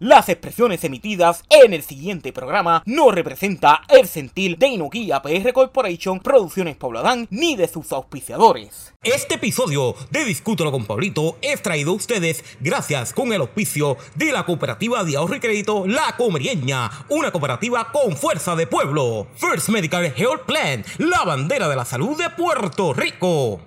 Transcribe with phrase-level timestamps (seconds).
[0.00, 6.20] Las expresiones emitidas en el siguiente programa no representa el sentir de Inoquia PR Corporation,
[6.20, 8.94] Producciones Pauladán, ni de sus auspiciadores.
[9.02, 14.32] Este episodio de Discútelo con Pablito es traído a ustedes gracias con el auspicio de
[14.32, 19.26] la cooperativa de ahorro y crédito La Comerieña, una cooperativa con fuerza de pueblo.
[19.34, 23.60] First Medical Health Plan, la bandera de la salud de Puerto Rico.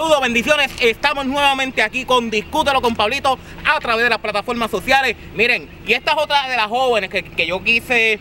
[0.00, 0.70] Saludos, bendiciones.
[0.80, 5.14] Estamos nuevamente aquí con Discútelo con Pablito a través de las plataformas sociales.
[5.34, 8.18] Miren, y esta es otra de las jóvenes que, yo quise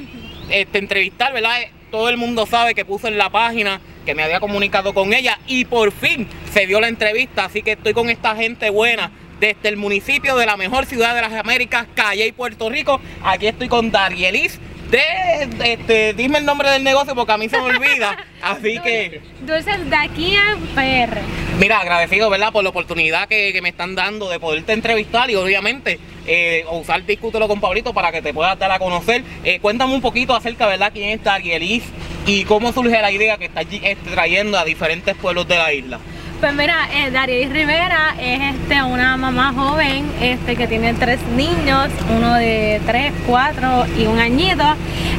[0.50, 1.56] este, entrevistar, ¿verdad?
[1.90, 5.40] Todo el mundo sabe que puse en la página que me había comunicado con ella
[5.48, 7.46] y por fin se dio la entrevista.
[7.46, 11.22] Así que estoy con esta gente buena desde el municipio de la mejor ciudad de
[11.22, 13.00] las Américas, Calle y Puerto Rico.
[13.24, 17.58] Aquí estoy con Darielis de, este, dime el nombre del negocio porque a mí se
[17.58, 18.18] me olvida.
[18.42, 19.22] Así que.
[19.42, 21.20] Dulces de aquí a PR.
[21.60, 22.52] Mira, agradecido, ¿verdad?
[22.52, 27.48] Por la oportunidad que, me están dando de poderte entrevistar y obviamente eh, usar Discútelo
[27.48, 29.24] con Pablito para que te puedas dar a conocer.
[29.44, 30.92] Eh, cuéntame un poquito acerca, ¿verdad?
[30.94, 31.84] ¿Quién es Darielis
[32.26, 33.66] y cómo surge la idea que estás
[34.12, 36.00] trayendo a diferentes pueblos de la isla?
[36.40, 42.34] Pues mira, eh, Rivera es este, una mamá joven este, que tiene tres niños, uno
[42.36, 44.64] de tres, cuatro y un añito.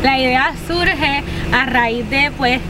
[0.02, 2.60] La idea surge a raíz de pues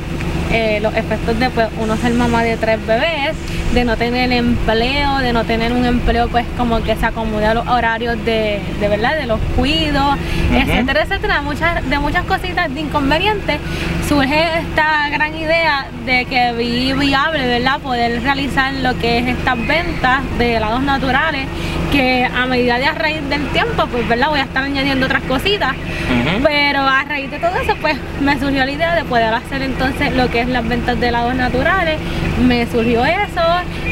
[0.52, 3.36] eh, los efectos de pues, uno ser mamá de tres bebés,
[3.72, 7.54] de no tener empleo, de no tener un empleo pues como que se acomode a
[7.54, 10.16] los horarios de, de verdad, de los cuidos,
[10.52, 13.60] etcétera, etcétera, muchas, de muchas cositas de inconvenientes,
[14.08, 17.78] surge esta gran idea de que vi viable, ¿verdad?
[17.80, 21.46] Poder realizar lo que es estas ventas de helados naturales
[21.90, 25.22] que a medida de a raíz del tiempo, pues verdad, voy a estar añadiendo otras
[25.24, 25.74] cositas,
[26.42, 30.14] pero a raíz de todo eso, pues me surgió la idea de poder hacer entonces
[30.14, 31.98] lo que es las ventas de helados naturales,
[32.46, 33.42] me surgió eso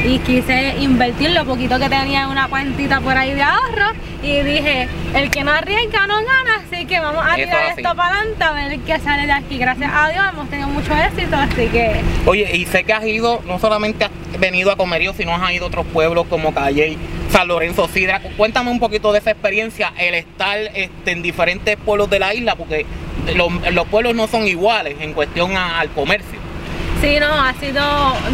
[0.04, 3.92] y quise invertir lo poquito que tenía en una cuentita por ahí de ahorro
[4.30, 8.16] y dije, el que no arriesga no gana, así que vamos a tirar esto para
[8.16, 9.58] adelante a ver qué sale de aquí.
[9.58, 12.00] Gracias a Dios hemos tenido mucho éxito, así que...
[12.26, 15.64] Oye, y sé que has ido, no solamente has venido a Comerío, sino has ido
[15.64, 16.98] a otros pueblos como Calle
[17.30, 18.20] San Lorenzo Sidra.
[18.36, 22.54] Cuéntame un poquito de esa experiencia, el estar este, en diferentes pueblos de la isla,
[22.54, 22.86] porque
[23.34, 26.37] los, pueblos no son iguales en cuestión al comercio.
[27.00, 27.82] Sí, no, ha sido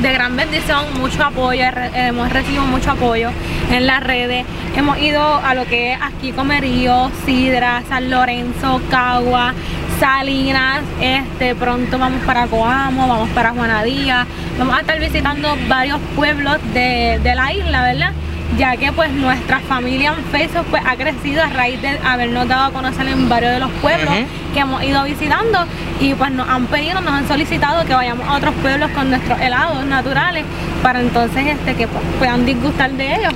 [0.01, 1.65] de gran bendición, mucho apoyo,
[1.95, 3.29] hemos recibido mucho apoyo
[3.71, 4.47] en las redes.
[4.75, 9.53] Hemos ido a lo que es aquí Comerío, Sidra, San Lorenzo, Cagua,
[10.01, 14.27] Salinas, este, pronto vamos para Coamo, vamos para Juanadía,
[14.59, 18.13] vamos a estar visitando varios pueblos de, de la isla, ¿verdad?
[18.59, 22.65] Ya que pues nuestra familia en Facebook pues ha crecido a raíz de habernos dado
[22.65, 24.15] a conocer en varios de los pueblos
[24.53, 25.67] que hemos ido visitando
[26.01, 29.41] y pues nos han pedido, nos han solicitado que vayamos a otros pueblos con nuestros
[29.41, 30.45] helados naturales
[30.83, 33.33] para entonces este que pues, puedan disgustar de ellos.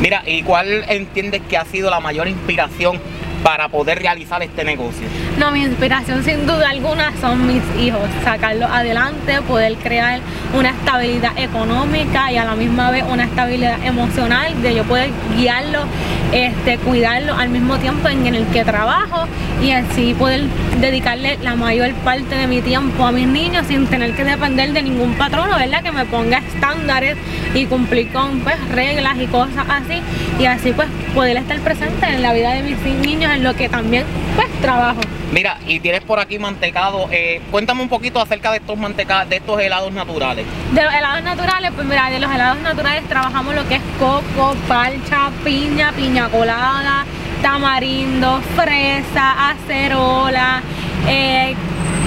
[0.00, 2.98] Mira, ¿y cuál entiendes que ha sido la mayor inspiración
[3.42, 5.06] para poder realizar este negocio?
[5.40, 10.20] No, mi inspiración sin duda alguna son mis hijos, sacarlos adelante, poder crear
[10.52, 15.08] una estabilidad económica y a la misma vez una estabilidad emocional, de yo poder
[15.38, 15.84] guiarlos,
[16.32, 19.26] este, cuidarlos al mismo tiempo en el que trabajo
[19.62, 20.42] y así poder
[20.78, 24.82] dedicarle la mayor parte de mi tiempo a mis niños sin tener que depender de
[24.82, 25.82] ningún patrono, ¿verdad?
[25.82, 27.16] Que me ponga estándares
[27.54, 30.02] y cumplir con pues, reglas y cosas así
[30.38, 33.70] y así pues poder estar presente en la vida de mis niños en lo que
[33.70, 34.04] también
[34.36, 35.00] pues trabajo.
[35.32, 37.08] Mira, y tienes por aquí mantecado.
[37.12, 40.44] Eh, cuéntame un poquito acerca de estos mantecados, de estos helados naturales.
[40.72, 44.56] De los helados naturales, pues mira, de los helados naturales trabajamos lo que es coco,
[44.66, 47.04] palcha, piña, piña colada,
[47.42, 50.62] tamarindo, fresa, acerola.
[51.06, 51.54] Eh,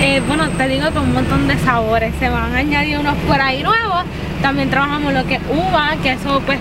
[0.01, 2.13] eh, bueno, te digo con un montón de sabores.
[2.19, 4.03] Se van a añadir unos por ahí nuevos.
[4.41, 6.59] También trabajamos lo que es uva, que eso pues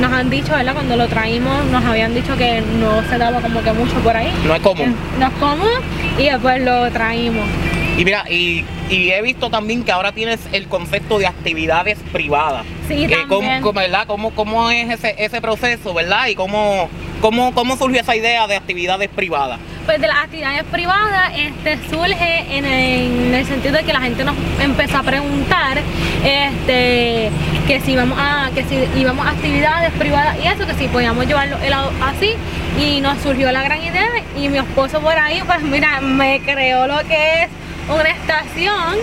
[0.00, 0.74] nos han dicho, ¿verdad?
[0.74, 4.32] Cuando lo traímos nos habían dicho que no se daba como que mucho por ahí.
[4.46, 4.94] No es común.
[5.18, 5.80] No es común
[6.18, 7.46] y después lo traímos.
[7.96, 12.64] Y mira, y, he visto también que ahora tienes el concepto de actividades privadas.
[12.88, 13.62] Sí, también.
[13.62, 14.06] ¿cómo, ¿verdad?
[14.06, 16.28] ¿Cómo, ¿Cómo, es ese, ese proceso, verdad?
[16.28, 16.88] Y cómo,
[17.20, 19.60] cómo, cómo surgió esa idea de actividades privadas.
[19.86, 24.36] Pues de las actividades privadas este, surge en el, sentido de que la gente nos
[24.60, 25.78] empezó a preguntar
[26.24, 27.30] este,
[27.66, 31.26] que si íbamos a, que si íbamos a actividades privadas y eso, que si podíamos
[31.26, 31.56] llevarlo
[32.02, 32.34] así
[32.78, 36.86] y nos surgió la gran idea y mi esposo por ahí pues mira me creó
[36.86, 37.50] lo que es
[37.90, 38.96] una estación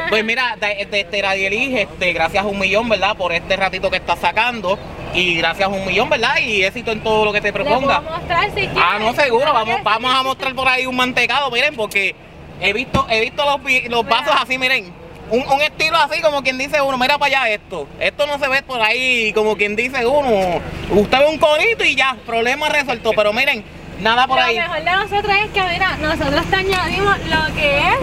[0.10, 3.18] pues mira, de, de, de este, gracias a un millón, ¿verdad?
[3.18, 4.80] Por este ratito que está sacando.
[5.13, 6.38] Y gracias a un millón, ¿verdad?
[6.39, 8.01] Y éxito en todo lo que te proponga.
[8.01, 9.51] mostrar si ah, no, seguro.
[9.51, 12.15] Vamos, vamos a mostrar por ahí un mantecado, miren, porque
[12.62, 14.94] he visto, he visto los, los vasos así, miren
[15.30, 17.88] un, un, estilo así como quien dice uno, mira para allá esto.
[18.00, 20.62] Esto no se ve por ahí como quien dice uno.
[20.89, 23.12] Usted ve un conito y ya, problema resuelto.
[23.15, 23.63] Pero miren,
[24.00, 24.56] nada por ahí.
[24.56, 27.98] Lo mejor de nosotros es que, mira, nosotros te añadimos lo que es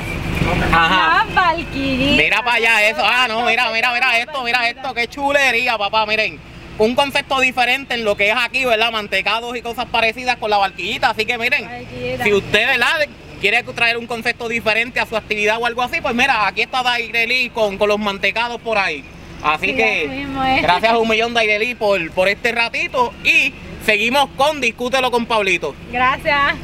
[0.73, 1.27] Ajá.
[1.35, 3.00] la Mira para allá eso.
[3.03, 4.93] Ah, no, mira, mira, mira esto, mira esto.
[4.93, 6.39] Qué chulería, papá, miren.
[6.77, 8.91] Un concepto diferente en lo que es aquí, ¿verdad?
[8.91, 11.11] Mantecados y cosas parecidas con la barquillita.
[11.11, 11.69] Así que miren,
[12.23, 13.07] si usted, ¿verdad?
[13.44, 16.82] Quiere traer un concepto diferente a su actividad o algo así, pues mira, aquí está
[16.82, 19.05] Daireli con, con los mantecados por ahí.
[19.43, 20.26] Así que
[20.62, 23.52] gracias a un millón Daireli por, por este ratito y
[23.85, 25.75] seguimos con Discútelo con Pablito.
[25.93, 26.63] Gracias.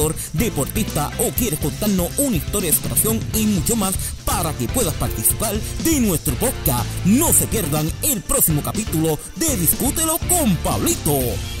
[0.33, 3.93] deportista o quieres contarnos una historia de superación y mucho más
[4.25, 5.53] para que puedas participar
[5.83, 6.85] de nuestro podcast.
[7.05, 11.60] No se pierdan el próximo capítulo de Discútelo con Pablito.